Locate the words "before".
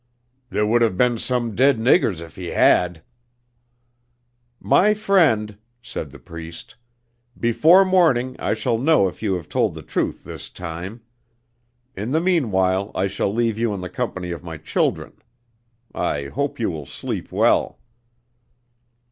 7.39-7.85